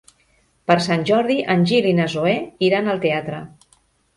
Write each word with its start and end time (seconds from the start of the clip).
Per 0.71 0.77
Sant 0.85 1.03
Jordi 1.09 1.35
en 1.55 1.67
Gil 1.73 1.89
i 1.91 1.93
na 1.99 2.07
Zoè 2.15 2.35
iran 2.71 2.93
al 2.95 3.03
teatre. 3.05 3.47